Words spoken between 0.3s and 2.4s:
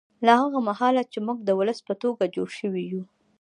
هغه مهاله چې موږ د ولس په توګه